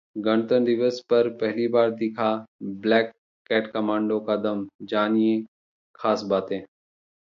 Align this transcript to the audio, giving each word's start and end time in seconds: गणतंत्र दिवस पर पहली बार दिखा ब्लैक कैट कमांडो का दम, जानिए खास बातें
गणतंत्र 0.15 0.65
दिवस 0.65 0.99
पर 1.09 1.29
पहली 1.41 1.67
बार 1.67 1.91
दिखा 1.91 2.33
ब्लैक 2.81 3.11
कैट 3.49 3.71
कमांडो 3.71 4.19
का 4.19 4.35
दम, 4.35 4.67
जानिए 4.83 5.43
खास 5.95 6.23
बातें 6.23 6.59